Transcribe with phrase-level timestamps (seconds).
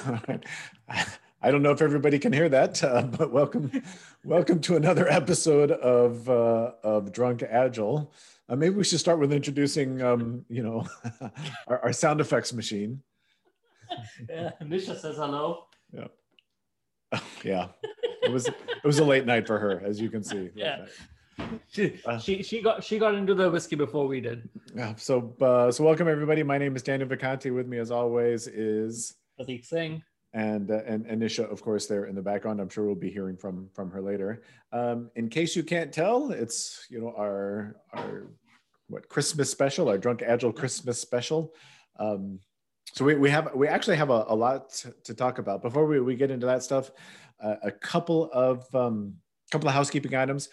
[1.42, 3.70] I don't know if everybody can hear that, uh, but welcome,
[4.24, 8.12] welcome to another episode of uh, of Drunk Agile.
[8.48, 10.86] Uh, maybe we should start with introducing, um, you know,
[11.68, 13.02] our, our, sound effects machine.
[14.28, 15.66] Yeah, Nisha says hello.
[15.92, 16.08] Yeah,
[17.44, 17.68] yeah.
[18.22, 20.50] It was it was a late night for her, as you can see.
[20.54, 20.86] Yeah.
[21.68, 24.48] She, uh, she she got she got into the whiskey before we did.
[24.74, 24.94] Yeah.
[24.96, 26.42] So uh, so welcome everybody.
[26.42, 27.54] My name is Daniel Vacanti.
[27.54, 32.14] With me as always is Prateek Singh and uh, and Anisha, of course, there in
[32.14, 32.60] the background.
[32.60, 34.42] I'm sure we'll be hearing from from her later.
[34.72, 38.28] Um, in case you can't tell, it's you know our our
[38.88, 41.54] what Christmas special, our Drunk Agile Christmas special.
[41.98, 42.40] Um,
[42.92, 45.62] so we, we have we actually have a, a lot to, to talk about.
[45.62, 46.90] Before we, we get into that stuff,
[47.42, 49.14] uh, a couple of um,
[49.50, 50.48] couple of housekeeping items.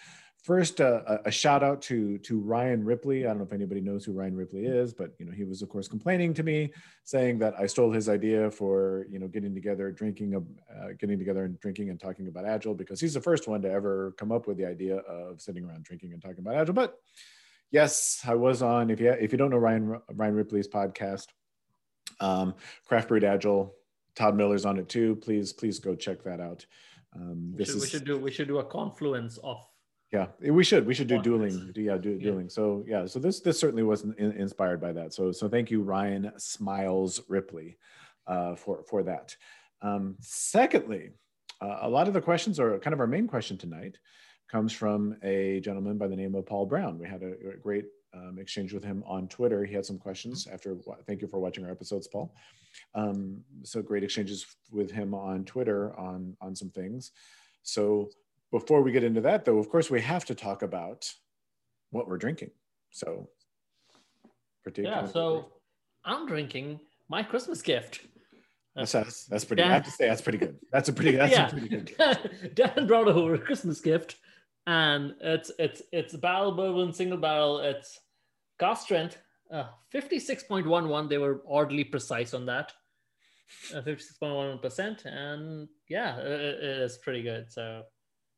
[0.47, 3.25] First, uh, a shout out to to Ryan Ripley.
[3.25, 5.61] I don't know if anybody knows who Ryan Ripley is, but you know he was
[5.61, 6.71] of course complaining to me,
[7.03, 11.43] saying that I stole his idea for you know getting together, drinking, uh, getting together
[11.43, 14.47] and drinking and talking about agile because he's the first one to ever come up
[14.47, 16.73] with the idea of sitting around drinking and talking about agile.
[16.73, 16.95] But
[17.69, 18.89] yes, I was on.
[18.89, 21.25] If you if you don't know Ryan Ryan Ripley's podcast,
[22.21, 23.75] um, Craft Brewed Agile,
[24.15, 25.17] Todd Miller's on it too.
[25.17, 26.65] Please please go check that out.
[27.13, 29.57] Um, we, should, is, we should do we should do a confluence of
[30.11, 32.45] yeah we should we should do dueling yeah do dueling.
[32.45, 32.49] Yeah.
[32.49, 35.13] so yeah so this this certainly wasn't in, inspired by that.
[35.13, 37.77] So so thank you ryan smiles ripley
[38.25, 39.35] uh, for for that.
[39.81, 41.11] Um, secondly
[41.61, 43.97] uh, a lot of the questions are kind of our main question tonight
[44.49, 46.97] comes from a gentleman by the name of paul brown.
[46.97, 49.65] We had a, a great um, exchange with him on twitter.
[49.65, 52.33] He had some questions after thank you for watching our episodes paul.
[52.95, 57.11] Um, so great exchanges with him on twitter on on some things.
[57.63, 58.09] So
[58.51, 61.11] before we get into that, though, of course, we have to talk about
[61.91, 62.51] what we're drinking.
[62.91, 63.29] So,
[64.75, 65.51] yeah, so
[66.03, 68.01] I'm drinking my Christmas gift.
[68.75, 69.63] That's, that's, that's pretty.
[69.63, 70.57] Dan, I have to say that's pretty good.
[70.71, 71.15] That's a pretty.
[71.15, 71.47] That's yeah.
[71.47, 72.53] a pretty good.
[72.53, 74.17] Dan brought over a Christmas gift,
[74.67, 77.59] and it's it's it's a barrel bourbon, single barrel.
[77.59, 77.99] It's
[78.59, 79.17] cask strength,
[79.51, 81.09] uh, fifty six point one one.
[81.09, 82.71] They were oddly precise on that,
[83.73, 87.51] uh, fifty six point one percent, and yeah, it, it is pretty good.
[87.51, 87.81] So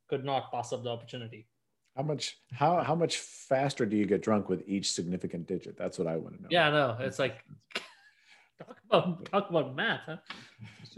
[0.09, 1.47] could not pass up the opportunity.
[1.96, 5.78] How much how how much faster do you get drunk with each significant digit?
[5.78, 6.47] That's what I want to know.
[6.52, 7.44] Yeah, no, it's like
[8.59, 10.18] talk about talk about math, huh?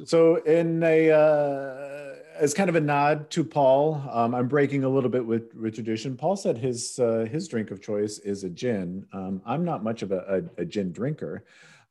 [0.06, 4.90] So in a uh, as kind of a nod to Paul, um, I'm breaking a
[4.90, 6.16] little bit with, with tradition.
[6.16, 9.06] Paul said his uh, his drink of choice is a gin.
[9.14, 11.46] Um, I'm not much of a, a, a gin drinker,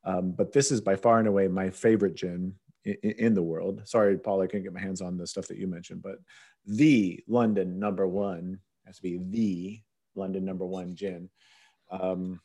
[0.05, 2.55] um, but this is by far and away my favorite gin
[2.85, 3.83] in, the world.
[3.85, 6.19] Sorry, Paul, I couldn't get my hands on the stuff that you mentioned, but
[6.67, 9.81] the London number one has to be the
[10.15, 11.29] London number one gin.
[11.91, 12.41] Um,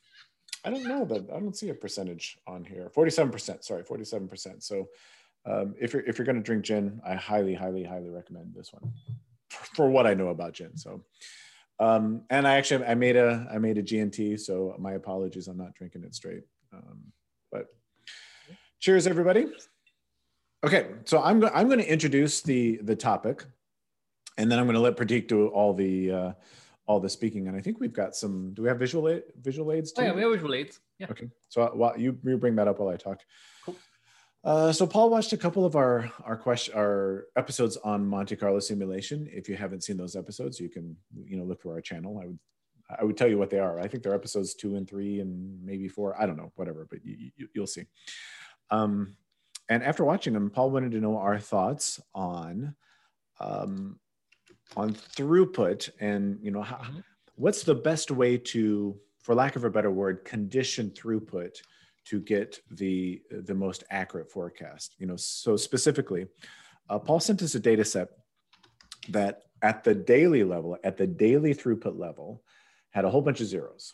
[0.63, 2.90] I don't know, but I don't see a percentage on here.
[2.90, 3.63] Forty-seven percent.
[3.63, 4.63] Sorry, forty-seven percent.
[4.63, 4.88] So,
[5.46, 8.73] um, if you're if you're going to drink gin, I highly, highly, highly recommend this
[8.73, 8.91] one
[9.50, 10.75] for, for what I know about gin.
[10.75, 11.03] So,
[11.79, 14.40] um, and I actually I made a I made a GNT.
[14.40, 16.44] So my apologies, I'm not drinking it straight.
[16.73, 17.12] Um,
[17.52, 17.67] but
[18.79, 19.47] cheers, everybody.
[20.66, 23.46] Okay, so I'm go- I'm going to introduce the the topic
[24.38, 26.31] and then I'm going to let Prateek do all the uh,
[26.88, 27.48] all the speaking.
[27.48, 28.53] And I think we've got some.
[28.53, 29.92] Do we have visual aid, visual aids?
[29.92, 30.02] Too?
[30.02, 30.80] Oh, yeah, we have visual aids.
[31.00, 31.08] Yeah.
[31.09, 31.30] Okay.
[31.50, 33.22] So uh, while you you bring that up while I talk.
[33.64, 33.76] Cool.
[34.44, 38.59] Uh, so Paul watched a couple of our our question our episodes on Monte Carlo
[38.59, 39.28] simulation.
[39.32, 40.96] If you haven't seen those episodes, you can
[41.26, 42.20] you know look for our channel.
[42.22, 42.40] I would
[43.00, 43.80] I would tell you what they are.
[43.80, 46.20] I think they're episodes two and three and maybe four.
[46.22, 47.86] I don't know, whatever, but you, you, you'll see.
[48.70, 49.16] Um,
[49.70, 52.76] and after watching them, Paul wanted to know our thoughts on
[53.40, 54.00] um,
[54.76, 57.00] on throughput and you know how, mm-hmm.
[57.36, 61.58] what's the best way to for lack of a better word condition throughput
[62.06, 66.26] to get the the most accurate forecast you know so specifically
[66.90, 68.09] uh, paul sent us a data set
[69.09, 72.41] that at the daily level at the daily throughput level
[72.91, 73.94] had a whole bunch of zeros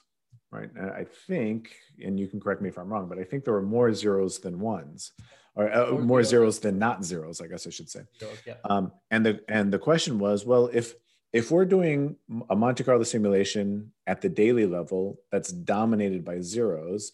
[0.52, 1.72] right and i think
[2.04, 4.40] and you can correct me if i'm wrong but i think there were more zeros
[4.40, 5.14] than ones
[5.56, 8.02] or uh, more zeros than not zeros, I guess I should say.
[8.46, 8.56] Yeah.
[8.64, 10.96] Um, and the and the question was, well, if
[11.34, 12.16] if we're doing
[12.50, 17.12] a Monte Carlo simulation at the daily level that's dominated by zeros,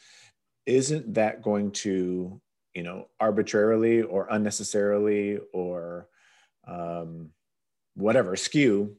[0.66, 2.40] isn't that going to
[2.74, 6.08] you know arbitrarily or unnecessarily or
[6.68, 7.30] um,
[7.96, 8.96] whatever skew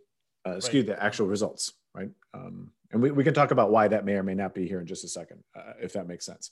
[0.47, 0.63] uh, right.
[0.63, 2.11] skew the actual results, right?
[2.35, 4.81] Um, and we, we can talk about why that may or may not be here
[4.81, 6.51] in just a second, uh, if that makes sense.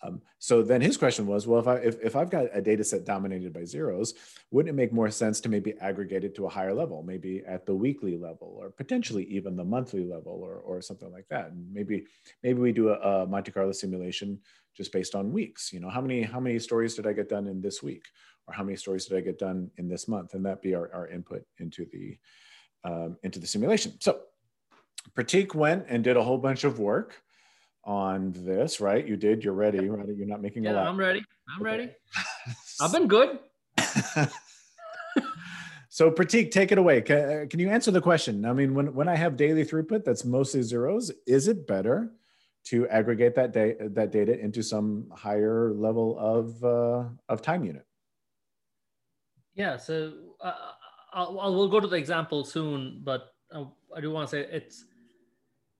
[0.00, 2.84] Um, so then his question was, well, if I if, if I've got a data
[2.84, 4.14] set dominated by zeros,
[4.50, 7.66] wouldn't it make more sense to maybe aggregate it to a higher level, maybe at
[7.66, 11.50] the weekly level, or potentially even the monthly level, or or something like that?
[11.50, 12.06] And maybe
[12.44, 14.38] maybe we do a, a Monte Carlo simulation
[14.76, 15.72] just based on weeks.
[15.72, 18.04] You know, how many how many stories did I get done in this week,
[18.46, 20.88] or how many stories did I get done in this month, and that be our,
[20.94, 22.16] our input into the
[22.84, 23.94] um, into the simulation.
[24.00, 24.20] So
[25.14, 27.22] Prateek went and did a whole bunch of work
[27.84, 29.06] on this, right?
[29.06, 29.42] You did.
[29.42, 30.08] You're ready, right?
[30.08, 30.86] You're not making yeah, a lot.
[30.86, 31.24] I'm ready.
[31.48, 31.70] I'm okay.
[31.70, 31.90] ready.
[32.80, 33.38] I've been good.
[35.88, 37.00] so Prateek, take it away.
[37.00, 38.44] Can, uh, can, you answer the question?
[38.44, 42.12] I mean, when, when I have daily throughput that's mostly zeros, is it better
[42.66, 47.86] to aggregate that, da- that data into some higher level of, uh, of time unit?
[49.54, 50.52] Yeah, so uh,
[51.12, 53.64] I'll, I'll, we'll go to the example soon, but uh,
[53.96, 54.84] I do want to say it's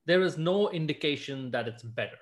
[0.09, 2.17] there is no indication that it's better.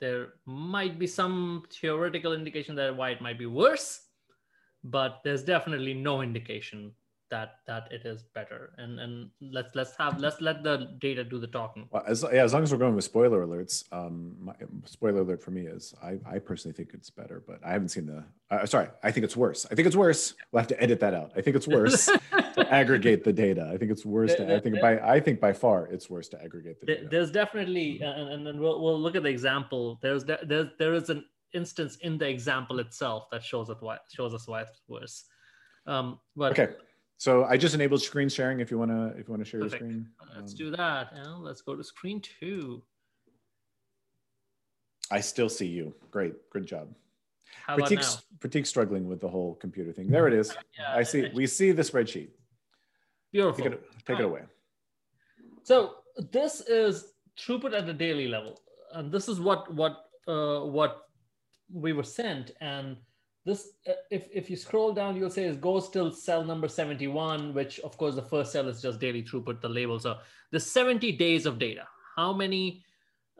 [0.00, 4.02] There might be some theoretical indication that why it might be worse,
[4.84, 6.92] but there's definitely no indication
[7.30, 8.72] that that it is better.
[8.78, 11.88] And and let's let's have let's let the data do the talking.
[11.90, 14.54] Well, as, yeah, as long as we're going with spoiler alerts um my,
[14.84, 18.06] spoiler alert for me is i i personally think it's better but i haven't seen
[18.06, 19.66] the uh, sorry i think it's worse.
[19.70, 20.34] I think it's worse.
[20.52, 21.32] We'll have to edit that out.
[21.36, 22.06] I think it's worse
[22.54, 23.70] to aggregate the data.
[23.72, 26.42] I think it's worse to, i think by i think by far it's worse to
[26.42, 27.08] aggregate the data.
[27.10, 29.98] there's definitely and, and then we'll, we'll look at the example.
[30.02, 31.24] There's there's there is an
[31.54, 35.24] instance in the example itself that shows it why shows us why it's worse.
[35.86, 36.74] Um but okay
[37.18, 38.60] so I just enabled screen sharing.
[38.60, 39.82] If you want to, if you want to share Perfect.
[39.82, 41.14] your screen, let's um, do that.
[41.14, 42.82] Now let's go to screen two.
[45.10, 45.94] I still see you.
[46.12, 46.94] Great, good job.
[47.66, 48.00] How about now?
[48.38, 50.08] Prateek struggling with the whole computer thing.
[50.08, 50.54] There it is.
[50.78, 51.28] Yeah, I see.
[51.34, 52.28] We see the spreadsheet.
[53.32, 53.64] Beautiful.
[53.64, 54.42] Take, it, take it away.
[55.64, 55.96] So
[56.30, 58.60] this is throughput at the daily level,
[58.94, 61.08] and this is what what uh, what
[61.72, 62.96] we were sent, and
[63.44, 67.54] this uh, if, if you scroll down you'll say it goes till cell number 71
[67.54, 69.98] which of course the first cell is just daily throughput the label.
[69.98, 70.18] So
[70.50, 71.86] the 70 days of data
[72.16, 72.84] how many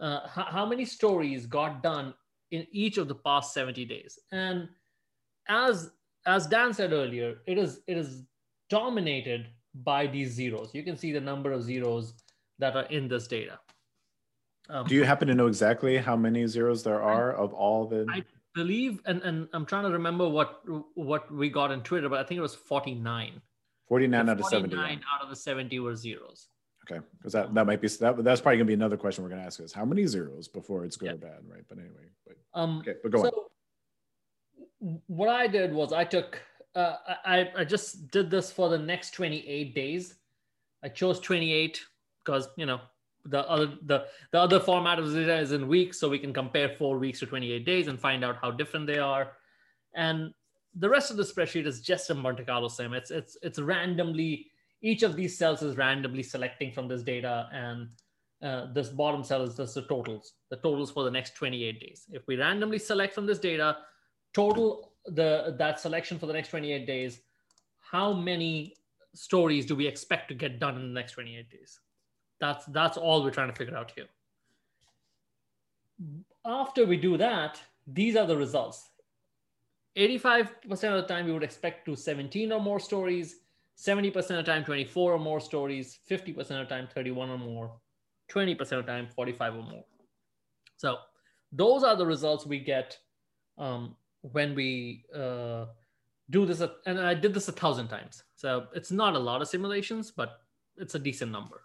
[0.00, 2.14] uh, how, how many stories got done
[2.52, 4.18] in each of the past 70 days?
[4.32, 4.68] And
[5.48, 5.90] as
[6.26, 8.22] as dan said earlier it is it is
[8.70, 10.74] dominated by these zeros.
[10.74, 12.14] You can see the number of zeros
[12.58, 13.58] that are in this data.
[14.70, 18.06] Um, do you happen to know exactly how many zeros there are of all the
[18.10, 18.22] I,
[18.58, 20.62] believe, and, and I'm trying to remember what
[20.94, 23.40] what we got in Twitter, but I think it was 49.
[23.88, 24.74] 49 out of 70.
[24.74, 26.48] 49 out of the 70 were zeros.
[26.84, 29.42] Okay, because that, that might be that that's probably gonna be another question we're gonna
[29.42, 31.12] ask is how many zeros before it's good yeah.
[31.12, 31.64] or bad, right?
[31.68, 33.48] But anyway, but um, okay, but go so
[34.80, 35.00] on.
[35.06, 36.40] What I did was I took
[36.74, 40.14] uh, I I just did this for the next 28 days.
[40.82, 41.80] I chose 28
[42.24, 42.80] because you know
[43.30, 46.70] the other the, the other format of data is in weeks so we can compare
[46.78, 49.32] four weeks to 28 days and find out how different they are.
[49.94, 50.32] And
[50.74, 52.92] the rest of the spreadsheet is just a monte carlo sim.
[52.92, 54.50] It's it's it's randomly
[54.82, 57.88] each of these cells is randomly selecting from this data and
[58.40, 62.04] uh, this bottom cell is just the totals the totals for the next 28 days.
[62.10, 63.78] If we randomly select from this data
[64.34, 67.20] total the that selection for the next 28 days
[67.90, 68.74] how many
[69.14, 71.80] stories do we expect to get done in the next 28 days
[72.40, 74.06] that's that's all we're trying to figure out here.
[76.44, 78.90] After we do that, these are the results.
[79.96, 83.40] 85% of the time we would expect to 17 or more stories,
[83.76, 87.72] 70% of the time 24 or more stories, 50% of the time 31 or more,
[88.30, 89.84] 20% of the time 45 or more.
[90.76, 90.98] So
[91.50, 92.96] those are the results we get
[93.56, 95.66] um, when we uh,
[96.30, 96.62] do this.
[96.86, 98.22] And I did this a thousand times.
[98.36, 100.42] So it's not a lot of simulations, but
[100.76, 101.62] it's a decent number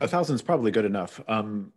[0.00, 1.20] a thousand is probably good enough.
[1.28, 1.72] Um,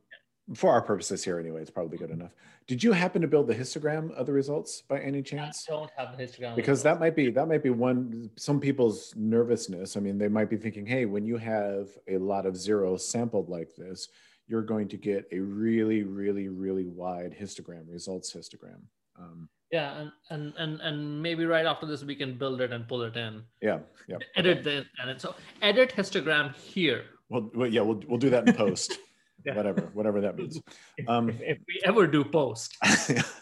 [0.56, 2.32] for our purposes here, anyway, it's probably good enough.
[2.68, 5.66] Did you happen to build the histogram of the results by any chance?
[5.70, 9.14] I don't have the histogram because that might be that might be one some people's
[9.16, 9.98] nervousness.
[9.98, 13.50] I mean, they might be thinking, "Hey, when you have a lot of zeros sampled
[13.50, 14.10] like this,
[14.48, 18.82] you're going to get a really, really, really wide histogram results histogram."
[19.18, 22.88] Um, yeah, and, and and and maybe right after this we can build it and
[22.88, 23.44] pull it in.
[23.62, 24.18] Yeah, yeah.
[24.36, 24.86] Edit okay.
[25.02, 28.98] the and so edit histogram here well, well, yeah, we'll we'll do that in post.
[29.46, 29.56] yeah.
[29.56, 30.60] Whatever, whatever that means.
[31.08, 32.76] Um, if, if we ever do post.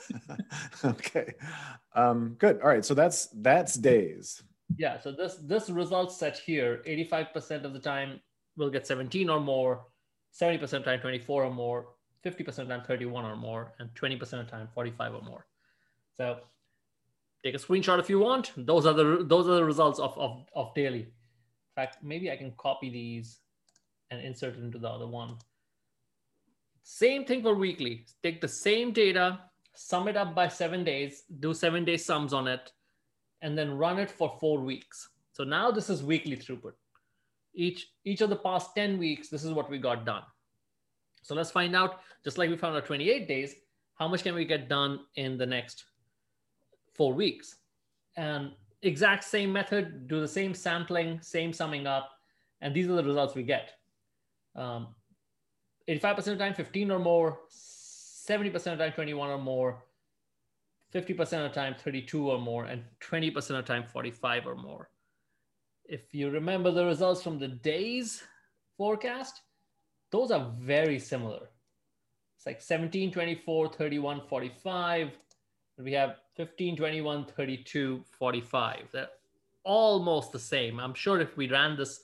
[0.85, 1.33] okay.
[1.95, 2.61] Um, good.
[2.61, 2.85] All right.
[2.85, 4.43] So that's that's days.
[4.77, 4.99] Yeah.
[4.99, 8.19] So this this results set here, 85% of the time
[8.57, 9.85] we'll get 17 or more,
[10.39, 11.87] 70% of time 24 or more,
[12.25, 15.45] 50% of time 31 or more, and 20% of the time 45 or more.
[16.15, 16.37] So
[17.43, 18.51] take a screenshot if you want.
[18.57, 21.01] Those are the those are the results of, of, of daily.
[21.01, 23.39] In fact, maybe I can copy these
[24.11, 25.37] and insert it into the other one.
[26.83, 28.05] Same thing for weekly.
[28.21, 29.39] Take the same data,
[29.73, 32.71] sum it up by seven days, do seven day sums on it,
[33.41, 35.09] and then run it for four weeks.
[35.33, 36.73] So now this is weekly throughput.
[37.53, 40.23] Each, each of the past 10 weeks, this is what we got done.
[41.23, 43.55] So let's find out, just like we found out 28 days,
[43.95, 45.85] how much can we get done in the next
[46.93, 47.55] four weeks?
[48.15, 52.11] And exact same method, do the same sampling, same summing up,
[52.61, 53.71] and these are the results we get.
[54.55, 54.87] Um,
[55.89, 59.83] 85% of the time, 15 or more, 70% of the time, 21 or more,
[60.93, 64.89] 50% of the time, 32 or more, and 20% of the time, 45 or more.
[65.85, 68.23] If you remember the results from the days
[68.77, 69.41] forecast,
[70.11, 71.49] those are very similar.
[72.37, 75.11] It's like 17, 24, 31, 45.
[75.77, 78.79] We have 15, 21, 32, 45.
[78.91, 79.09] They're
[79.63, 80.79] almost the same.
[80.79, 82.01] I'm sure if we ran this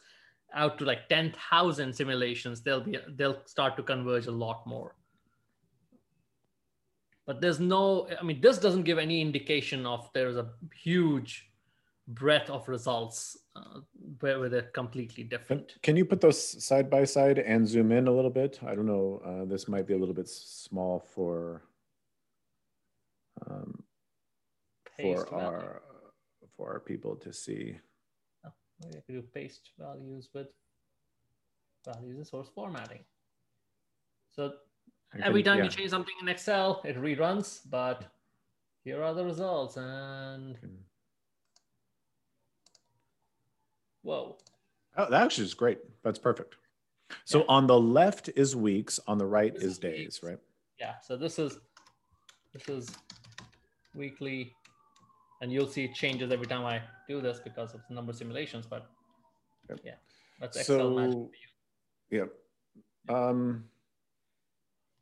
[0.53, 4.95] out to like 10,000 simulations, they'll be they'll start to converge a lot more.
[7.25, 11.51] But there's no, I mean, this doesn't give any indication of there's a huge
[12.07, 13.79] breadth of results uh,
[14.19, 15.75] where, where they're completely different.
[15.83, 18.59] Can you put those side by side and zoom in a little bit?
[18.65, 19.21] I don't know.
[19.23, 21.63] Uh, this might be a little bit small for
[23.49, 23.83] um,
[24.99, 25.81] for our
[26.57, 27.77] for our people to see.
[28.83, 30.47] Maybe I could do paste values with
[31.85, 33.03] values in source formatting.
[34.29, 34.53] So
[35.11, 35.65] can, every time yeah.
[35.65, 38.05] you change something in Excel, it reruns, but
[38.83, 39.77] here are the results.
[39.77, 40.57] And
[44.01, 44.37] whoa.
[44.97, 45.79] Oh, that actually is great.
[46.03, 46.55] That's perfect.
[47.25, 47.45] So yeah.
[47.49, 50.23] on the left is weeks, on the right this is, days, weeks.
[50.23, 50.39] right?
[50.79, 50.93] Yeah.
[51.05, 51.59] So this is
[52.53, 52.89] this is
[53.93, 54.53] weekly
[55.41, 58.17] and you'll see it changes every time I do this because of the number of
[58.17, 58.65] simulations.
[58.67, 58.87] But
[59.69, 59.79] yep.
[59.83, 59.91] yeah,
[60.39, 61.29] that's Excel so, magic for
[62.11, 62.29] you.
[63.09, 63.15] Yeah.
[63.15, 63.65] Um,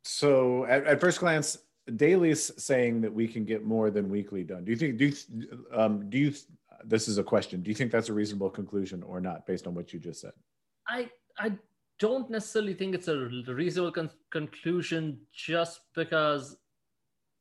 [0.02, 1.58] so at, at, first glance,
[1.96, 4.64] Daly's saying that we can get more than weekly done.
[4.64, 4.96] Do you think?
[4.96, 6.34] Do you, um, do you?
[6.84, 7.62] This is a question.
[7.62, 10.32] Do you think that's a reasonable conclusion or not, based on what you just said?
[10.88, 11.52] I I
[11.98, 16.56] don't necessarily think it's a reasonable con- conclusion just because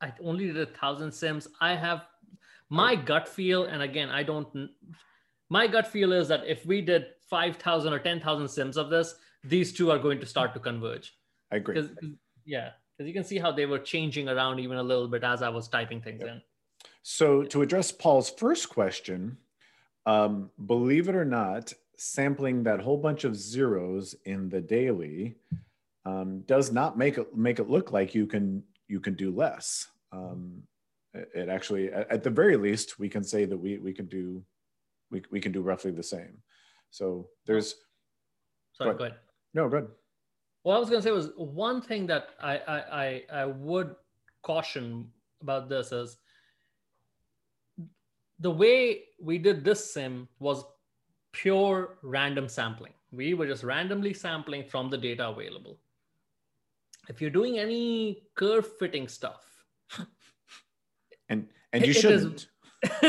[0.02, 1.48] I only did a thousand sims.
[1.62, 2.04] I have
[2.70, 4.48] my gut feel, and again, I don't,
[5.50, 9.74] my gut feel is that if we did 5,000 or 10,000 sims of this, these
[9.74, 11.14] two are going to start to converge.
[11.52, 11.90] I agree.
[12.46, 15.42] Yeah, because you can see how they were changing around even a little bit as
[15.42, 16.30] I was typing things yep.
[16.30, 16.42] in.
[17.04, 19.38] So, to address Paul's first question,
[20.06, 25.36] um, believe it or not, sampling that whole bunch of zeros in the daily
[26.06, 29.88] um, does not make it make it look like you can you can do less.
[30.12, 30.64] Um,
[31.14, 34.44] it actually at the very least we can say that we we can do
[35.12, 36.38] we, we can do roughly the same.
[36.92, 37.76] So there's
[38.74, 39.18] sorry go ahead.
[39.54, 39.88] no good
[40.64, 43.96] what i was going to say was one thing that I, I i i would
[44.44, 45.10] caution
[45.42, 46.18] about this is
[48.40, 50.64] the way we did this sim was
[51.32, 52.94] pure random sampling.
[53.12, 55.80] We were just randomly sampling from the data available.
[57.08, 59.59] If you're doing any curve fitting stuff
[61.74, 62.48] and you shouldn't.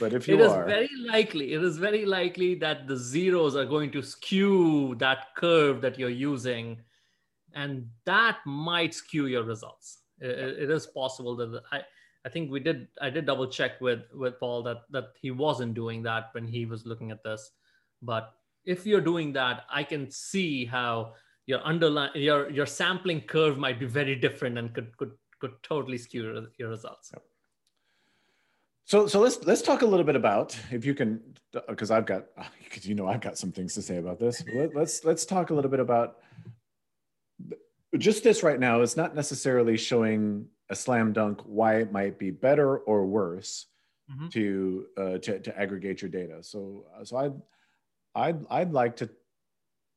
[0.00, 1.52] but if you it are, is very likely.
[1.52, 6.08] It is very likely that the zeros are going to skew that curve that you're
[6.08, 6.78] using,
[7.54, 9.98] and that might skew your results.
[10.20, 11.80] it, it is possible that I.
[12.24, 12.88] I think we did.
[13.00, 16.66] I did double check with with Paul that that he wasn't doing that when he
[16.66, 17.52] was looking at this.
[18.02, 21.14] But if you're doing that, I can see how
[21.46, 25.98] your underlying your your sampling curve might be very different and could could could totally
[25.98, 27.12] skew your results.
[28.86, 31.20] So, so let's let's talk a little bit about if you can,
[31.68, 32.26] because I've got,
[32.64, 34.44] because you know I've got some things to say about this.
[34.54, 36.18] Let, let's let's talk a little bit about
[37.98, 38.82] just this right now.
[38.82, 43.66] It's not necessarily showing a slam dunk why it might be better or worse
[44.10, 44.28] mm-hmm.
[44.28, 46.42] to, uh, to to aggregate your data.
[46.44, 47.16] So, so
[48.14, 49.10] I, I'd I'd like to.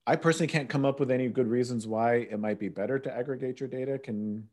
[0.08, 3.16] I personally can't come up with any good reasons why it might be better to
[3.16, 4.00] aggregate your data.
[4.00, 4.50] Can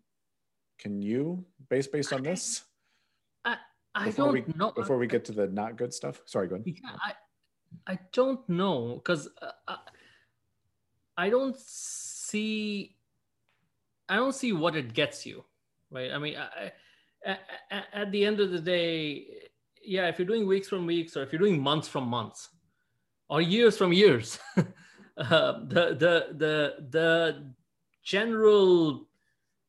[0.79, 2.66] can you, based based on this?
[3.97, 4.73] I, don't we, know.
[4.73, 6.67] Before we get to the not good stuff, sorry, go ahead.
[6.67, 9.77] Yeah, I, I don't know because uh, I,
[11.17, 12.95] I don't see,
[14.09, 15.45] I don't see what it gets you,
[15.91, 16.13] right?
[16.13, 16.73] I mean, I,
[17.27, 19.49] I, at the end of the day,
[19.83, 22.51] yeah, if you're doing weeks from weeks, or if you're doing months from months,
[23.31, 24.63] or years from years, uh,
[25.69, 27.53] the the the the
[28.03, 29.09] general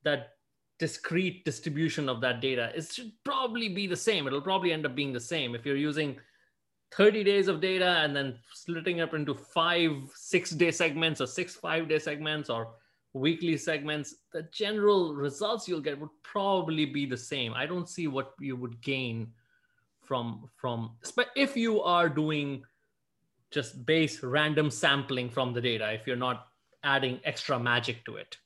[0.03, 0.36] that
[0.79, 4.95] discrete distribution of that data it should probably be the same it'll probably end up
[4.95, 6.15] being the same if you're using
[6.91, 11.55] 30 days of data and then splitting up into five six day segments or six
[11.55, 12.69] five day segments or
[13.17, 17.53] weekly segments, the general results you'll get would probably be the same.
[17.53, 19.31] I don't see what you would gain
[20.01, 20.91] from from
[21.35, 22.63] if you are doing
[23.51, 25.91] just base random sampling from the data.
[25.91, 26.47] If you're not
[26.83, 28.37] adding extra magic to it,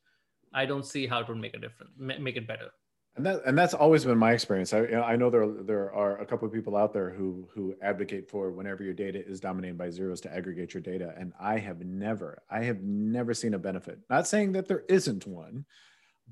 [0.54, 2.72] I don't see how it would make a difference, make it better
[3.16, 4.74] and that and that's always been my experience.
[4.74, 8.30] I, I know there there are a couple of people out there who who advocate
[8.30, 11.84] for whenever your data is dominated by zeros to aggregate your data, and I have
[11.84, 14.00] never I have never seen a benefit.
[14.10, 15.66] Not saying that there isn't one,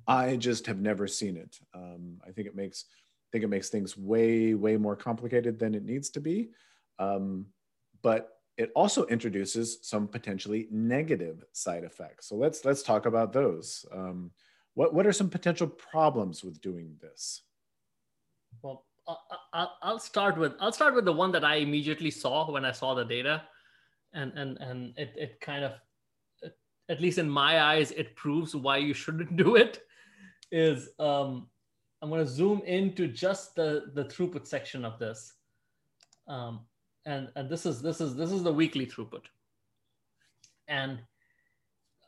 [0.08, 1.60] I just have never seen it.
[1.74, 5.76] Um, I think it makes I think it makes things way way more complicated than
[5.76, 6.52] it needs to be,
[6.98, 7.48] um,
[8.02, 12.28] but it also introduces some potentially negative side effects.
[12.28, 13.86] So let's let's talk about those.
[13.92, 14.32] Um,
[14.74, 17.44] what, what are some potential problems with doing this?
[18.62, 18.86] Well,
[19.54, 22.74] I'll, I'll start with I'll start with the one that I immediately saw when I
[22.74, 23.44] saw the data,
[24.14, 25.72] and and and it it kind of,
[26.90, 29.84] at least in my eyes, it proves why you shouldn't do it.
[30.52, 31.48] Is um,
[32.02, 35.34] I'm going to zoom into just the the throughput section of this,
[36.28, 36.66] um,
[37.06, 39.24] and and this is this is this is the weekly throughput,
[40.68, 41.00] and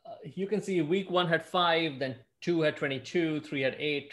[0.06, 4.12] uh, you can see week one had five, then two had 22, three had eight,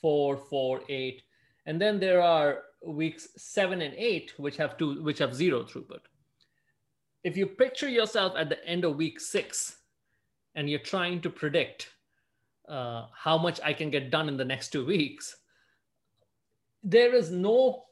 [0.00, 1.22] four, four, eight.
[1.66, 6.00] And then there are weeks seven and eight, which have two, which have zero throughput.
[7.24, 9.76] If you picture yourself at the end of week six
[10.54, 11.88] and you're trying to predict
[12.68, 15.36] uh, how much I can get done in the next two weeks,
[16.82, 17.84] there is no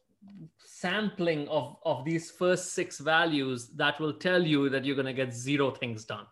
[0.65, 5.13] sampling of, of these first six values that will tell you that you're going to
[5.13, 6.27] get zero things done.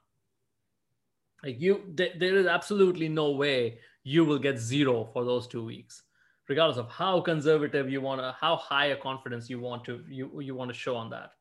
[1.42, 5.64] Like you, th- there is absolutely no way you will get zero for those two
[5.64, 6.02] weeks,
[6.48, 10.40] regardless of how conservative you want to, how high a confidence you want to you
[10.40, 11.32] you want to show on that.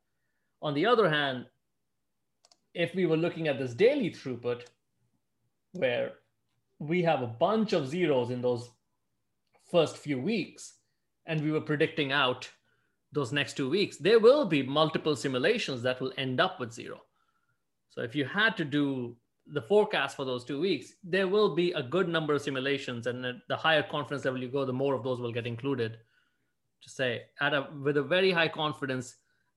[0.61, 1.45] On the other hand,
[2.73, 4.63] if we were looking at this daily throughput,
[5.73, 6.13] where
[6.79, 8.69] we have a bunch of zeros in those
[9.69, 10.73] first few weeks,
[11.25, 12.49] and we were predicting out
[13.11, 17.01] those next two weeks, there will be multiple simulations that will end up with zero.
[17.89, 19.15] So if you had to do
[19.47, 23.41] the forecast for those two weeks, there will be a good number of simulations, and
[23.49, 25.97] the higher confidence level you go, the more of those will get included.
[26.83, 29.15] To say at a with a very high confidence,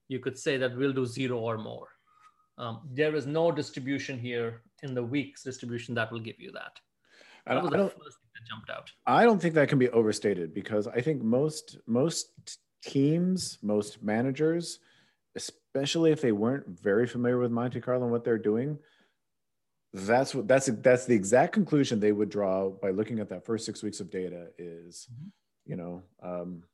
[0.08, 1.88] you could say that we'll do zero or more.
[2.58, 6.78] Um, there is no distribution here in the weeks distribution that will give you that.
[7.46, 8.90] That was the first thing that jumped out.
[9.06, 14.78] I don't think that can be overstated because I think most most teams, most managers,
[15.36, 18.78] especially if they weren't very familiar with Monte Carlo and what they're doing,
[19.94, 23.64] that's what that's that's the exact conclusion they would draw by looking at that first
[23.64, 25.28] six weeks of data is mm-hmm.
[25.70, 26.64] you know um,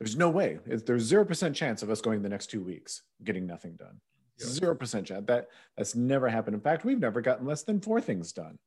[0.00, 3.46] there's no way there's zero percent chance of us going the next two weeks getting
[3.46, 4.00] nothing done
[4.40, 4.78] zero yeah.
[4.78, 8.32] percent chance that that's never happened in fact we've never gotten less than four things
[8.32, 8.58] done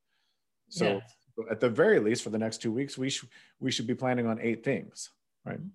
[0.70, 1.02] so
[1.38, 1.44] yeah.
[1.52, 3.28] at the very least for the next two weeks we should
[3.60, 5.10] we should be planning on eight things
[5.46, 5.68] right mm-hmm.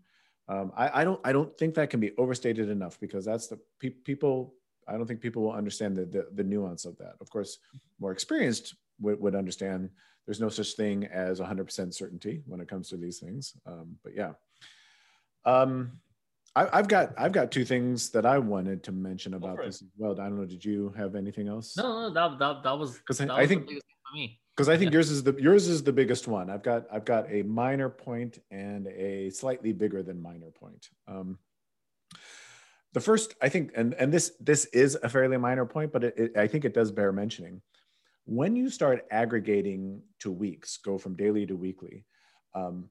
[0.48, 3.58] Um, I, I don't i don't think that can be overstated enough because that's the
[3.80, 4.54] pe- people
[4.88, 7.16] I don't think people will understand the, the, the nuance of that.
[7.20, 7.58] Of course,
[8.00, 9.90] more experienced would, would understand
[10.26, 13.54] there's no such thing as 100% certainty when it comes to these things.
[13.66, 14.32] Um, but yeah,
[15.44, 15.92] um,
[16.56, 19.88] I, have got I've got two things that I wanted to mention about this as
[19.96, 20.12] well.
[20.12, 20.44] I don't know.
[20.44, 21.76] Did you have anything else?
[21.76, 23.70] No, no that that, that was because I, I think
[24.58, 24.96] because I think yeah.
[24.96, 26.50] yours is the yours is the biggest one.
[26.50, 30.88] I've got I've got a minor point and a slightly bigger than minor point.
[31.06, 31.38] Um,
[32.94, 36.14] the first i think and and this this is a fairly minor point but it,
[36.16, 37.60] it, i think it does bear mentioning
[38.24, 42.06] when you start aggregating to weeks go from daily to weekly
[42.54, 42.88] um,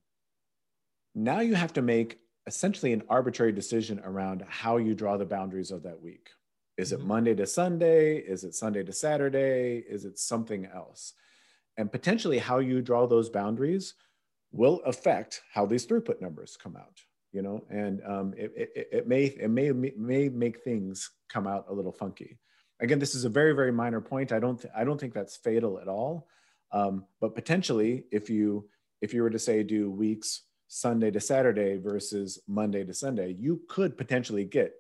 [1.16, 5.72] now you have to make essentially an arbitrary decision around how you draw the boundaries
[5.72, 6.30] of that week
[6.78, 7.08] is it mm-hmm.
[7.08, 11.14] monday to sunday is it sunday to saturday is it something else
[11.78, 13.94] and potentially how you draw those boundaries
[14.52, 17.00] will affect how these throughput numbers come out
[17.38, 21.66] you know, and um, it, it, it, may it may may make things come out
[21.70, 22.40] a little funky.
[22.80, 24.32] Again, this is a very very minor point.
[24.32, 26.28] I don't I don't think that's fatal at all.
[26.72, 28.68] Um, but potentially, if you
[29.02, 33.62] if you were to say do weeks Sunday to Saturday versus Monday to Sunday, you
[33.68, 34.74] could potentially get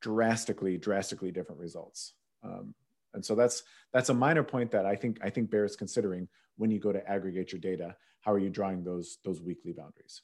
[0.00, 2.14] drastically drastically different results.
[2.42, 2.74] Um,
[3.14, 6.70] and so that's that's a minor point that I think I think bears considering when
[6.70, 7.96] you go to aggregate your data.
[8.20, 10.22] How are you drawing those those weekly boundaries?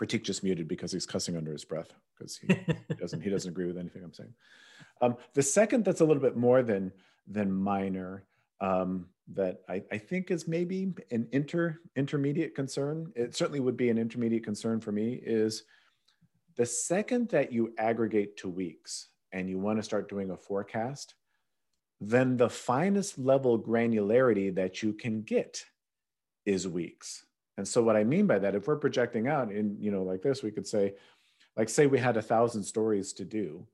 [0.00, 2.46] Prateek just muted because he's cussing under his breath because he,
[2.88, 4.34] he, doesn't he doesn't agree with anything I'm saying.
[5.02, 6.92] Um, the second that's a little bit more than
[7.26, 8.24] than minor
[8.60, 13.12] um, that I, I, think is maybe an inter intermediate concern.
[13.14, 15.20] It certainly would be an intermediate concern for me.
[15.22, 15.64] Is
[16.56, 21.14] the second that you aggregate to weeks and you want to start doing a forecast,
[22.00, 25.64] then the finest level granularity that you can get
[26.46, 27.24] is weeks.
[27.58, 30.22] And so what I mean by that, if we're projecting out in, you know, like
[30.22, 30.94] this, we could say,
[31.56, 33.66] like say we had a thousand stories to do,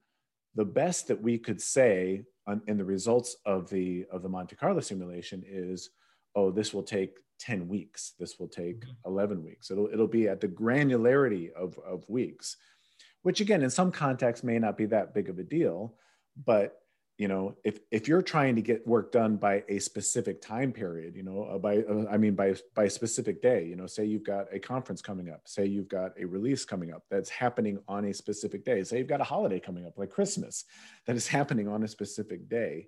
[0.57, 4.57] the best that we could say on, in the results of the of the Monte
[4.57, 5.91] Carlo simulation is,
[6.35, 8.15] oh, this will take 10 weeks.
[8.19, 9.11] This will take mm-hmm.
[9.11, 9.71] 11 weeks.
[9.71, 12.57] It'll, it'll be at the granularity of, of weeks,
[13.27, 15.97] which again, in some contexts may not be that big of a deal,
[16.45, 16.79] but
[17.19, 21.17] you know if if you're trying to get work done by a specific time period
[21.17, 24.05] you know uh, by uh, i mean by by a specific day you know say
[24.05, 27.79] you've got a conference coming up say you've got a release coming up that's happening
[27.89, 30.67] on a specific day say you've got a holiday coming up like christmas
[31.07, 32.87] that is happening on a specific day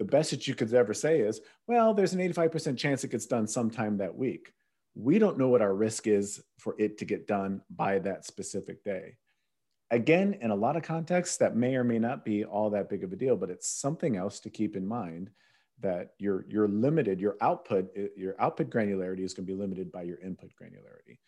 [0.00, 3.26] the best that you could ever say is well there's an 85% chance it gets
[3.26, 4.52] done sometime that week.
[4.96, 8.82] We don't know what our risk is for it to get done by that specific
[8.82, 9.14] day
[9.90, 13.04] again, in a lot of contexts, that may or may not be all that big
[13.04, 15.30] of a deal, but it's something else to keep in mind
[15.80, 17.20] that you're you're limited.
[17.20, 21.18] Your output uh, your output granularity is going to be limited by your input granularity.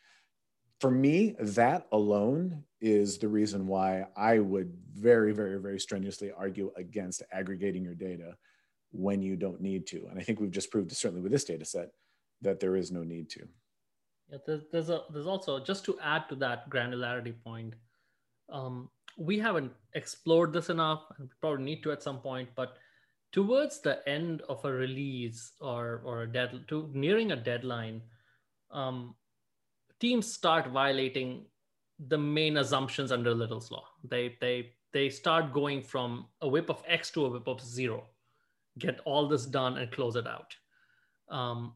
[0.80, 6.72] For me, that alone is the reason why I would very, very, very strenuously argue
[6.76, 8.34] against aggregating your data
[8.90, 10.06] when you don't need to.
[10.10, 11.90] And I think we've just proved, certainly with this data set,
[12.40, 13.46] that there is no need to.
[14.30, 17.74] Yeah, there's, there's, a, there's also, just to add to that granularity point,
[18.50, 22.76] um, we haven't explored this enough and probably need to at some point, but
[23.32, 28.02] towards the end of a release or, or a dead, to nearing a deadline,
[28.70, 29.14] um,
[30.00, 31.44] teams start violating
[32.08, 33.84] the main assumptions under Little's law.
[34.08, 38.04] They, they, they start going from a WIP of X to a WIP of zero,
[38.78, 40.54] get all this done and close it out.
[41.28, 41.74] Um,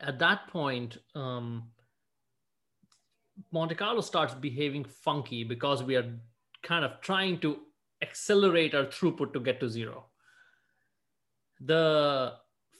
[0.00, 1.64] at that point, um,
[3.52, 6.06] Monte Carlo starts behaving funky because we are
[6.62, 7.60] kind of trying to
[8.02, 10.06] accelerate our throughput to get to zero.
[11.60, 12.34] The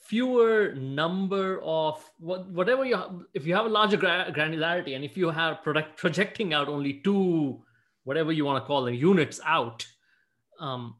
[0.06, 5.04] fewer number of what, whatever you have, if you have a larger gra- granularity and
[5.04, 7.62] if you have product projecting out only two,
[8.04, 9.86] whatever you want to call them, units out,
[10.60, 10.96] um,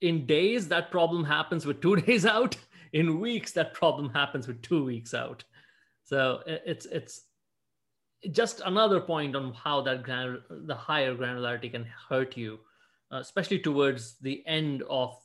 [0.00, 2.56] in days that problem happens with two days out.
[2.92, 5.44] In weeks that problem happens with two weeks out.
[6.04, 7.22] So it's it's
[8.30, 12.58] just another point on how that the higher granularity can hurt you,
[13.12, 15.16] uh, especially towards the end of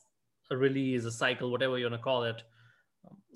[0.50, 2.42] a release, a cycle, whatever you want to call it,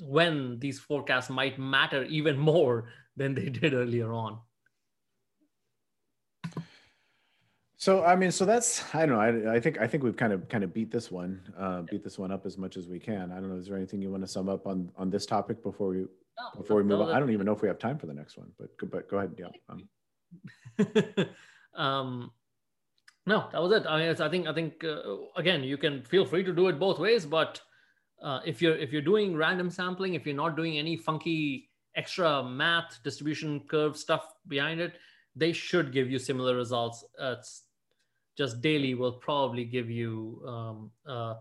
[0.03, 4.39] when these forecasts might matter even more than they did earlier on.
[7.79, 9.21] So I mean, so that's I don't know.
[9.21, 12.03] I, I think I think we've kind of kind of beat this one, uh, beat
[12.03, 13.31] this one up as much as we can.
[13.31, 13.57] I don't know.
[13.57, 16.05] Is there anything you want to sum up on on this topic before we
[16.39, 17.13] no, before we move on?
[17.13, 19.19] I don't even know if we have time for the next one, but but go
[19.19, 19.35] ahead.
[19.39, 19.49] Yeah.
[19.69, 21.29] Um,
[21.83, 22.31] um
[23.27, 23.87] no, that was it.
[23.87, 26.79] I mean, I think I think uh, again, you can feel free to do it
[26.79, 27.61] both ways, but
[28.23, 32.43] uh, if you're if you're doing random sampling, if you're not doing any funky extra
[32.45, 34.95] math distribution curve stuff behind it,
[35.35, 37.05] they should give you similar results.
[37.21, 37.65] Uh, it's
[38.39, 41.35] just daily will probably give you um, uh,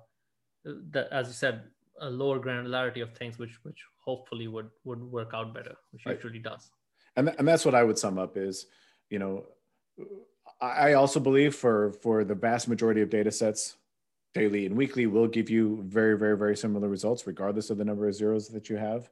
[0.91, 1.63] that, as you said,
[2.01, 6.15] a lower granularity of things, which which hopefully would would work out better, which right.
[6.15, 6.71] usually does.
[7.15, 8.67] And and that's what I would sum up is,
[9.09, 9.45] you know,
[10.61, 13.77] I also believe for for the vast majority of data sets,
[14.33, 18.07] daily and weekly will give you very very very similar results, regardless of the number
[18.07, 19.09] of zeros that you have.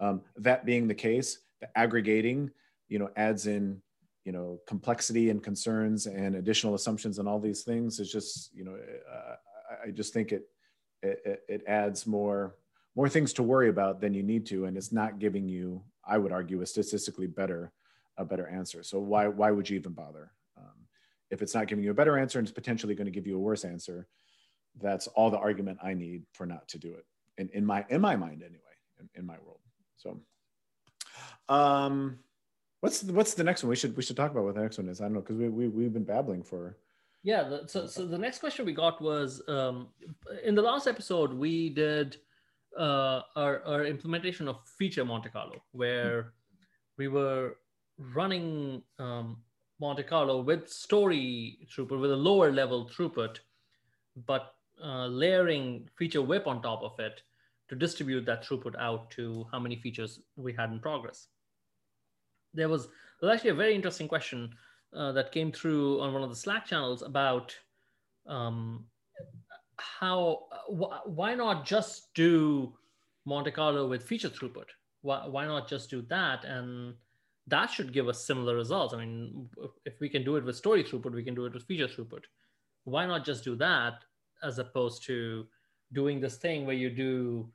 [0.00, 2.50] Um, that being the case, the aggregating,
[2.88, 3.80] you know, adds in
[4.24, 8.64] you know complexity and concerns and additional assumptions and all these things is just you
[8.64, 8.76] know
[9.10, 9.34] uh,
[9.84, 10.48] I just think it,
[11.02, 12.54] it it adds more
[12.94, 16.18] more things to worry about than you need to and it's not giving you I
[16.18, 17.72] would argue a statistically better
[18.18, 20.86] a better answer so why why would you even bother um,
[21.30, 23.36] if it's not giving you a better answer and it's potentially going to give you
[23.36, 24.06] a worse answer
[24.80, 27.04] that's all the argument I need for not to do it
[27.38, 29.60] in, in my in my mind anyway in, in my world
[29.96, 30.20] so
[31.48, 32.18] um
[32.82, 33.70] What's the, what's the next one?
[33.70, 35.00] We should we should talk about what the next one is.
[35.00, 36.76] I don't know because we, we we've been babbling for.
[37.22, 37.58] Yeah.
[37.66, 39.86] So so the next question we got was um,
[40.42, 42.16] in the last episode we did
[42.78, 46.32] uh, our our implementation of feature Monte Carlo where
[46.98, 47.56] we were
[47.98, 49.38] running um,
[49.80, 53.38] Monte Carlo with story throughput with a lower level throughput,
[54.26, 57.22] but uh, layering feature WIP on top of it
[57.68, 61.28] to distribute that throughput out to how many features we had in progress.
[62.54, 62.88] There was,
[63.20, 64.54] was actually a very interesting question
[64.94, 67.56] uh, that came through on one of the Slack channels about
[68.26, 68.84] um,
[70.00, 72.72] how wh- why not just do
[73.24, 74.66] Monte Carlo with feature throughput?
[75.02, 76.44] Why, why not just do that?
[76.44, 76.94] And
[77.46, 78.94] that should give us similar results.
[78.94, 79.48] I mean,
[79.84, 82.24] if we can do it with story throughput, we can do it with feature throughput.
[82.84, 84.04] Why not just do that
[84.42, 85.46] as opposed to
[85.92, 87.48] doing this thing where you do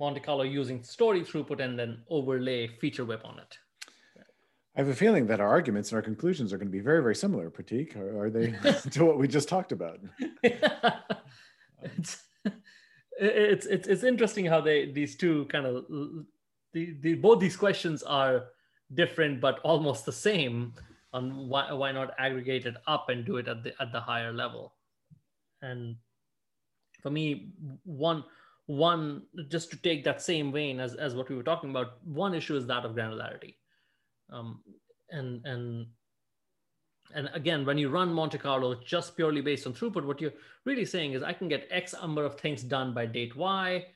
[0.00, 3.58] Monte Carlo using story throughput and then overlay feature WIP on it.
[4.76, 7.00] I have a feeling that our arguments and our conclusions are going to be very,
[7.00, 7.96] very similar, Prateek.
[7.96, 8.50] Are, are they
[8.90, 10.00] to what we just talked about?
[11.84, 12.24] it's,
[13.20, 15.84] it's, it's, it's interesting how they, these two kind of,
[16.72, 18.46] the, the, both these questions are
[18.94, 20.74] different, but almost the same
[21.12, 24.32] on why, why not aggregate it up and do it at the, at the higher
[24.32, 24.74] level.
[25.62, 25.96] And
[27.00, 27.50] for me,
[27.84, 28.24] one,
[28.66, 32.34] one, just to take that same vein as, as what we were talking about, one
[32.34, 33.54] issue is that of granularity
[34.32, 34.60] um,
[35.10, 35.86] and and
[37.12, 40.32] and again, when you run Monte Carlo just purely based on throughput, what you're
[40.64, 43.86] really saying is I can get X number of things done by date Y,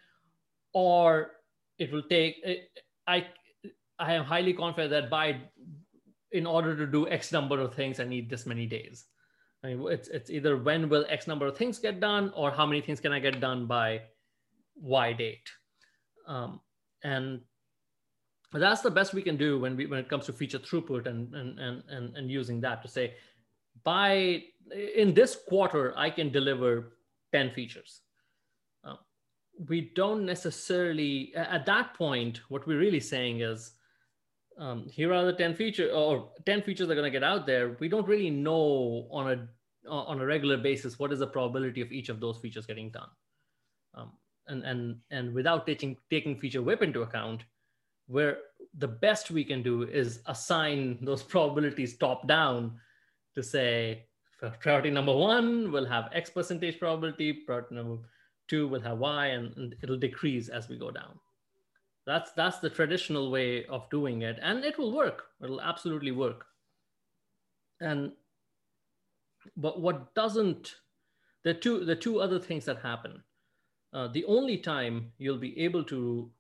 [0.73, 1.33] or
[1.79, 2.37] it will take
[3.07, 3.27] I
[3.99, 5.40] I am highly confident that by
[6.31, 9.07] in order to do X number of things, I need this many days.
[9.64, 12.66] I mean, it's it's either when will X number of things get done, or how
[12.66, 14.03] many things can I get done by
[14.77, 15.49] Y date.
[16.27, 16.61] Um,
[17.03, 17.40] and
[18.52, 21.34] that's the best we can do when we when it comes to feature throughput and
[21.34, 23.14] and and and, and using that to say
[23.84, 24.42] by
[24.96, 26.92] in this quarter i can deliver
[27.32, 28.02] 10 features.
[28.84, 28.96] Uh,
[29.68, 33.72] we don't necessarily at that point what we're really saying is
[34.58, 37.76] um, here are the 10 features or 10 features are going to get out there.
[37.78, 39.48] We don't really know on a
[39.88, 43.08] on a regular basis what is the probability of each of those features getting done.
[43.94, 44.12] Um,
[44.48, 47.44] and and and without taking taking feature WIP into account
[48.09, 48.38] where
[48.79, 52.79] the best we can do is assign those probabilities top down
[53.35, 54.05] to say
[54.61, 57.99] priority number one will have X percentage probability, priority number
[58.49, 61.18] two will have Y, and, and it'll decrease as we go down.
[62.07, 65.25] That's, that's the traditional way of doing it, and it will work.
[65.42, 66.47] It'll absolutely work.
[67.81, 68.12] And
[69.57, 70.77] but what doesn't,
[71.44, 73.23] the two, the two other things that happen.
[73.92, 76.31] Uh, the only time you'll be able to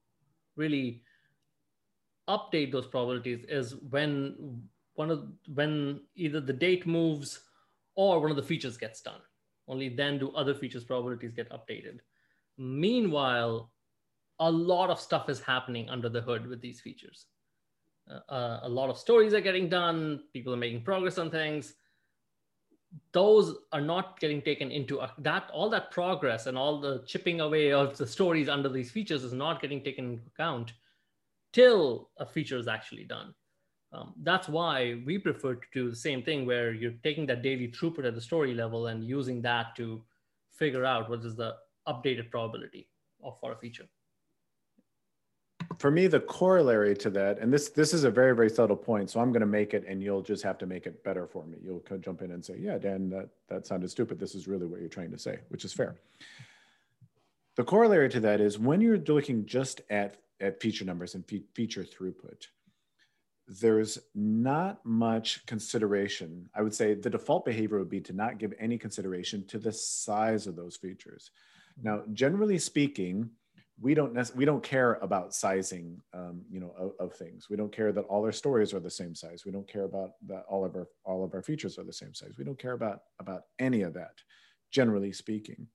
[0.56, 1.02] really
[2.28, 4.62] update those probabilities is when
[4.94, 7.40] one of when either the date moves
[7.94, 9.20] or one of the features gets done.
[9.66, 11.98] Only then do other features probabilities get updated.
[12.56, 13.70] Meanwhile,
[14.40, 17.26] a lot of stuff is happening under the hood with these features.
[18.10, 20.22] Uh, uh, a lot of stories are getting done.
[20.32, 21.74] People are making progress on things.
[23.12, 25.50] Those are not getting taken into that.
[25.52, 29.34] All that progress and all the chipping away of the stories under these features is
[29.34, 30.72] not getting taken into account
[31.52, 33.34] till a feature is actually done.
[33.92, 37.68] Um, that's why we prefer to do the same thing where you're taking that daily
[37.68, 40.02] throughput at the story level and using that to
[40.52, 41.54] figure out what is the
[41.86, 42.88] updated probability
[43.24, 43.88] of for a feature.
[45.78, 49.10] For me, the corollary to that, and this this is a very very subtle point,
[49.10, 51.44] so I'm going to make it, and you'll just have to make it better for
[51.46, 51.58] me.
[51.62, 54.18] You'll jump in and say, "Yeah, Dan, that that sounded stupid.
[54.18, 55.96] This is really what you're trying to say," which is fair.
[57.56, 61.44] The corollary to that is when you're looking just at at feature numbers and fe-
[61.54, 62.46] feature throughput,
[63.48, 66.48] there's not much consideration.
[66.54, 69.72] I would say the default behavior would be to not give any consideration to the
[69.72, 71.30] size of those features.
[71.82, 73.30] Now, generally speaking,
[73.80, 77.48] we don't we don't care about sizing, um, you know, of, of, things.
[77.48, 79.44] We don't care that all our stories are the same size.
[79.46, 82.12] We don't care about that all of our all of our features are the same
[82.12, 82.34] size.
[82.36, 84.14] We don't care about about any of that,
[84.72, 85.68] generally speaking.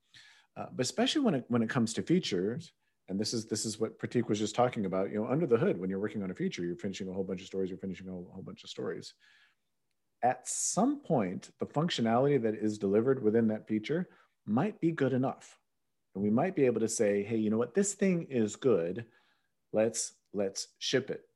[0.56, 2.72] Uh, but especially when it when it comes to features,
[3.08, 5.10] and this is this is what Prateek was just talking about.
[5.10, 7.24] You know, under the hood, when you're working on a feature, you're finishing a whole
[7.24, 7.68] bunch of stories.
[7.68, 9.14] You're finishing a whole, bunch of stories.
[10.22, 14.08] At some point, the functionality that is delivered within that feature
[14.46, 15.58] might be good enough,
[16.14, 17.74] and we might be able to say, "Hey, you know what?
[17.74, 19.04] This thing is good.
[19.72, 21.28] Let's let's ship it."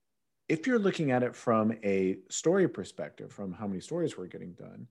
[0.49, 4.55] If you're looking at it from a story perspective, from how many stories we're getting
[4.55, 4.89] done,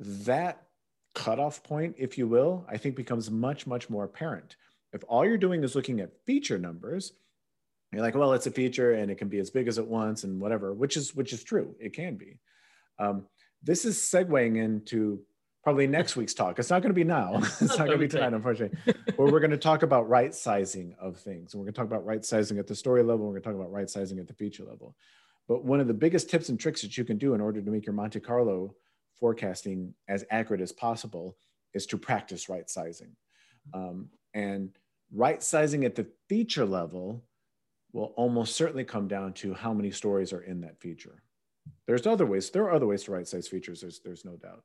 [0.00, 0.66] that
[1.14, 4.56] cutoff point, if you will, I think becomes much much more apparent
[4.92, 7.12] if all you're doing is looking at feature numbers,
[7.92, 10.24] you're like, well, it's a feature and it can be as big as it wants
[10.24, 11.74] and whatever, which is which is true.
[11.78, 12.38] It can be.
[12.98, 13.26] Um,
[13.62, 15.20] this is segueing into
[15.62, 16.58] probably next week's talk.
[16.58, 17.36] It's not going to be now.
[17.42, 18.78] it's not going to be tonight, unfortunately.
[19.16, 21.86] where we're going to talk about right sizing of things, and we're going to talk
[21.86, 23.26] about right sizing at the story level.
[23.26, 24.96] We're going to talk about right sizing at the feature level.
[25.48, 27.70] But one of the biggest tips and tricks that you can do in order to
[27.70, 28.74] make your Monte Carlo
[29.18, 31.36] forecasting as accurate as possible
[31.74, 33.16] is to practice right sizing.
[33.74, 34.70] Um, and
[35.14, 37.24] right sizing at the feature level
[37.92, 41.22] will almost certainly come down to how many stories are in that feature.
[41.86, 42.50] There's other ways.
[42.50, 43.80] There are other ways to right size features.
[43.80, 44.64] There's there's no doubt.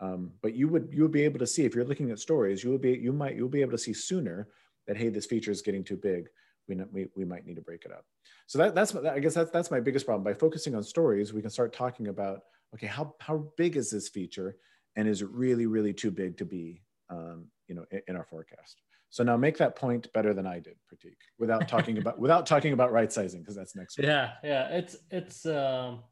[0.00, 2.64] Um, but you would you would be able to see if you're looking at stories,
[2.64, 4.48] you will be you might you'll be able to see sooner
[4.86, 6.28] that hey this feature is getting too big.
[6.66, 8.06] We, we, we might need to break it up.
[8.46, 10.24] So that, that's I guess that's that's my biggest problem.
[10.24, 12.40] By focusing on stories, we can start talking about
[12.74, 14.56] okay how how big is this feature,
[14.96, 18.24] and is it really really too big to be um, you know, in, in our
[18.24, 18.80] forecast.
[19.14, 22.72] So now make that point better than I did, Prateek, without talking about without talking
[22.72, 23.96] about right sizing because that's next.
[23.96, 24.08] Week.
[24.08, 26.02] Yeah, yeah, it's it's um,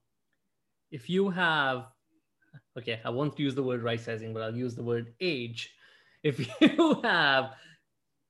[0.92, 1.86] if you have
[2.78, 5.74] okay, I won't use the word right sizing, but I'll use the word age.
[6.22, 7.54] If you have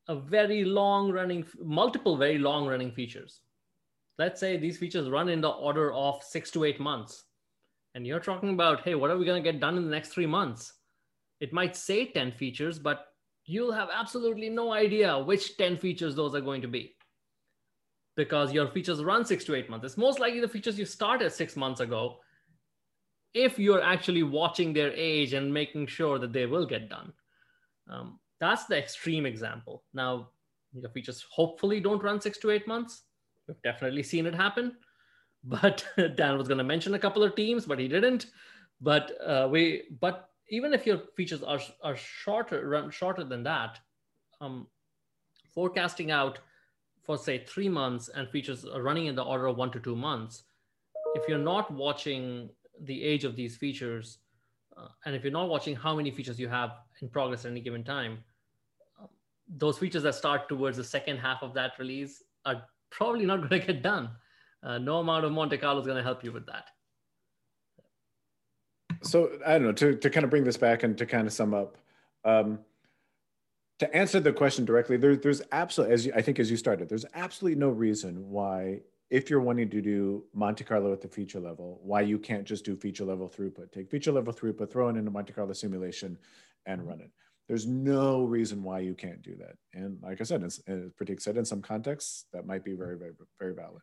[0.09, 3.43] a very long running, multiple very long running features,
[4.19, 7.25] let's say these features run in the order of six to eight months,
[7.95, 10.15] and you're talking about, hey, what are we going to get done in the next
[10.15, 10.73] three months?
[11.41, 13.12] It might say 10 features, but
[13.45, 16.95] you'll have absolutely no idea which 10 features those are going to be
[18.17, 19.85] because your features run six to eight months.
[19.87, 22.19] It's most likely the features you started six months ago
[23.35, 27.13] if you're actually watching their age and making sure that they will get done.
[27.89, 29.85] Um, that's the extreme example.
[29.95, 30.29] Now,
[30.75, 33.03] your features hopefully don't run six to eight months.
[33.49, 34.77] We've definitely seen it happen.
[35.45, 38.27] But Dan was going to mention a couple of teams, but he didn't.
[38.81, 43.81] But uh, we, but even if your features are, are shorter, run shorter than that,
[44.43, 44.67] um,
[45.55, 46.39] forecasting out
[47.03, 49.97] for say three months and features are running in the order of one to two
[49.97, 50.45] months,
[51.15, 52.51] if you're not watching
[52.83, 54.19] the age of these features,
[54.77, 57.63] uh, and if you're not watching how many features you have in progress at any
[57.63, 58.19] given time,
[59.01, 59.09] um,
[59.57, 63.63] those features that start towards the second half of that release are probably not going
[63.63, 64.11] to get done.
[64.63, 66.67] Uh, no amount of Monte Carlo is going to help you with that
[69.03, 71.33] so I don't know to to kind of bring this back and to kind of
[71.33, 71.77] sum up.
[72.25, 72.61] Um,
[73.79, 76.89] to answer the question directly, there, there's absolutely, as you, I think, as you started,
[76.89, 81.41] there's absolutely no reason why, if you're wanting to do Monte Carlo at the feature
[81.41, 83.73] level, why you can't just do feature level throughput.
[83.73, 86.17] Take feature level throughput, throw it into Monte Carlo simulation,
[86.65, 87.11] and run it.
[87.49, 89.57] There's no reason why you can't do that.
[89.75, 92.97] And like I said, as, as Prateek said, in some contexts, that might be very,
[92.97, 93.83] very, very valid.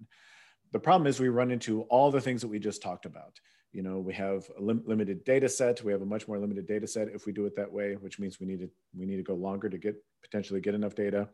[0.72, 3.38] The problem is we run into all the things that we just talked about
[3.72, 5.84] you know we have a lim- limited data set.
[5.84, 8.20] We have a much more limited data set if we do it that way which
[8.20, 11.30] means we need to we need to go longer to get potentially get enough data.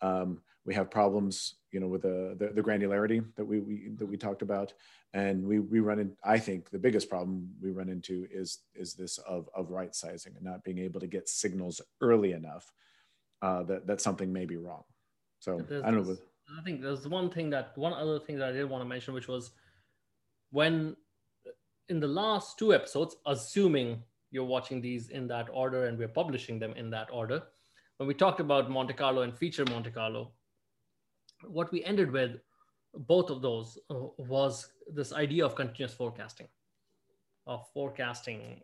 [0.00, 4.06] Um, we have problems you know with the, the, the granularity that we, we that
[4.06, 4.72] we talked about.
[5.12, 8.94] And we we run in i think the biggest problem we run into is is
[8.94, 12.72] this of of right sizing and not being able to get signals early enough
[13.42, 14.82] uh, that that something may be wrong.
[15.38, 16.16] So i don't know
[16.58, 19.14] i think there's one thing that one other thing that i did want to mention
[19.14, 19.52] which was
[20.50, 20.96] when
[21.88, 26.58] in the last two episodes, assuming you're watching these in that order and we're publishing
[26.58, 27.42] them in that order,
[27.98, 30.32] when we talked about Monte Carlo and feature Monte Carlo,
[31.46, 32.38] what we ended with,
[32.94, 36.48] both of those, uh, was this idea of continuous forecasting,
[37.46, 38.60] of forecasting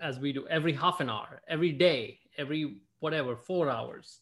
[0.00, 4.20] as we do every half an hour, every day, every whatever, four hours.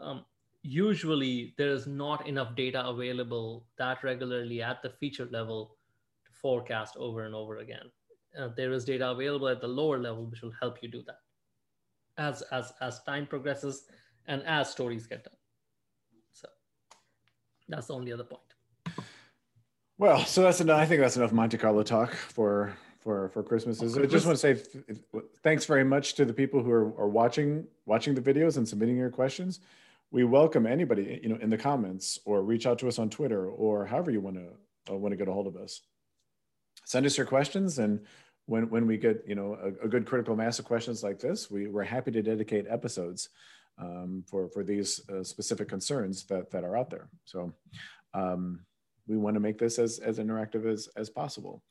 [0.00, 0.24] Um,
[0.62, 5.77] usually, there is not enough data available that regularly at the feature level
[6.40, 7.90] forecast over and over again.
[8.38, 11.18] Uh, there is data available at the lower level which will help you do that
[12.18, 13.84] as as as time progresses
[14.26, 15.34] and as stories get done.
[16.32, 16.48] So
[17.68, 18.42] that's the only other point.
[19.96, 20.78] Well, so that's enough.
[20.78, 23.80] I think that's enough Monte Carlo talk for for for Christmas.
[23.82, 24.62] I just want to say
[25.42, 28.96] thanks very much to the people who are, are watching watching the videos and submitting
[28.96, 29.60] your questions.
[30.10, 33.48] We welcome anybody, you know, in the comments or reach out to us on Twitter
[33.48, 35.82] or however you want to uh, want to get a hold of us
[36.88, 37.78] send us your questions.
[37.78, 38.00] And
[38.46, 41.50] when, when we get you know a, a good critical mass of questions like this
[41.50, 43.28] we, we're happy to dedicate episodes
[43.78, 47.08] um, for for these uh, specific concerns that that are out there.
[47.24, 47.52] So
[48.14, 48.60] um,
[49.06, 51.62] we want to make this as as interactive as as possible.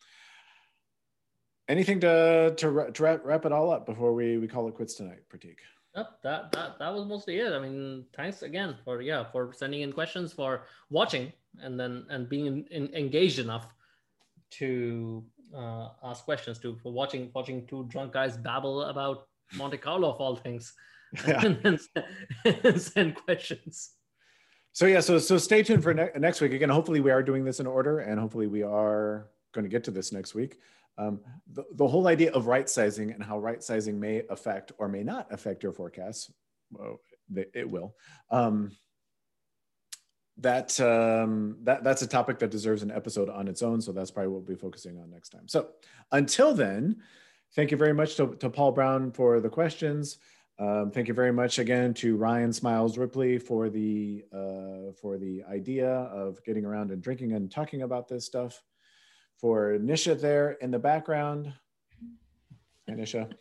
[1.68, 4.94] Anything to to, to wrap, wrap it all up before we we call it quits
[4.94, 5.58] tonight Prateek?
[5.96, 7.52] Yep, that, that that was mostly it.
[7.54, 12.30] I mean, thanks again for yeah for sending in questions, for watching, and then and
[12.30, 13.68] being in, in, engaged enough
[14.52, 15.24] to
[15.56, 20.20] uh, ask questions to for watching watching two drunk guys babble about Monte Carlo of
[20.20, 20.74] all things,
[21.28, 21.44] yeah.
[21.64, 23.92] and send questions.
[24.74, 26.54] So yeah, so so stay tuned for ne- next week.
[26.54, 29.84] Again, hopefully we are doing this in order, and hopefully we are going to get
[29.86, 30.58] to this next week.
[31.00, 31.20] Um,
[31.54, 35.04] the, the whole idea of right sizing and how right sizing may affect or may
[35.04, 36.32] not affect your forecasts,
[36.72, 37.00] well,
[37.36, 37.96] it will.
[38.32, 38.72] Um,
[40.40, 43.82] that um, that that's a topic that deserves an episode on its own.
[43.82, 45.48] So that's probably what we'll be focusing on next time.
[45.48, 45.70] So
[46.12, 46.98] until then,
[47.56, 50.18] thank you very much to, to Paul Brown for the questions.
[50.60, 55.44] Um, thank you very much again to Ryan Smiles Ripley for the uh, for the
[55.50, 58.64] idea of getting around and drinking and talking about this stuff.
[59.38, 61.54] For Nisha there in the background,
[62.90, 63.32] Nisha.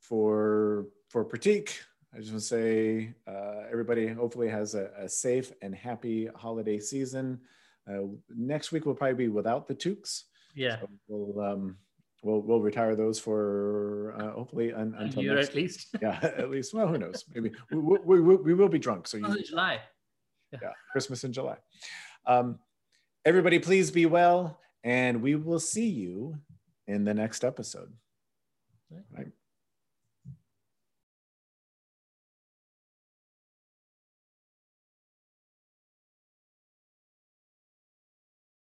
[0.00, 1.70] For for Prateek,
[2.14, 6.78] I just want to say uh, everybody hopefully has a, a, safe and happy holiday
[6.78, 7.40] season.
[7.88, 10.24] Uh, next week will probably be without the Tukes.
[10.54, 10.80] Yeah.
[10.80, 11.76] So we'll um,
[12.22, 15.88] we'll we'll retire those for uh, hopefully un, until year next, at least.
[16.00, 16.72] yeah, at least.
[16.72, 17.24] Well, who knows?
[17.34, 19.06] Maybe we, we, we, we will be drunk.
[19.06, 19.80] So you, July.
[20.52, 21.56] yeah, Christmas in July.
[22.26, 22.58] Um,
[23.24, 26.38] everybody, please be well, and we will see you
[26.86, 27.92] in the next episode.
[28.90, 29.04] Right.
[29.14, 29.28] Right.